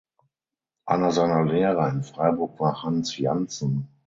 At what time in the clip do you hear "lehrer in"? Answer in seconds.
1.45-2.01